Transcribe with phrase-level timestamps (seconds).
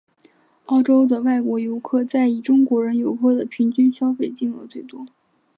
[0.65, 5.05] 澳洲的外国游客在以中国人游客的平均消费金额最多。